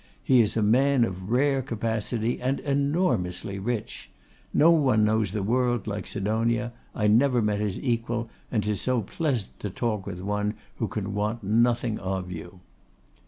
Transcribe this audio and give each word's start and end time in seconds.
He 0.23 0.41
is 0.41 0.57
a 0.57 0.63
man 0.63 1.03
of 1.05 1.29
rare 1.29 1.61
capacity, 1.61 2.41
and 2.41 2.59
enormously 2.61 3.59
rich. 3.59 4.09
No 4.51 4.71
one 4.71 5.03
knows 5.03 5.31
the 5.31 5.43
world 5.43 5.85
like 5.85 6.07
Sidonia. 6.07 6.73
I 6.95 7.05
never 7.05 7.39
met 7.39 7.59
his 7.59 7.77
equal; 7.79 8.27
and 8.51 8.63
'tis 8.63 8.81
so 8.81 9.03
pleasant 9.03 9.59
to 9.59 9.69
talk 9.69 10.07
with 10.07 10.19
one 10.21 10.55
that 10.79 10.89
can 10.89 11.13
want 11.13 11.43
nothing 11.43 11.99
of 11.99 12.31
you. 12.31 12.61